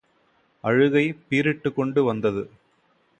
[0.63, 2.49] அழுகை பீறிட்டுக் கொண்டு வந்தது.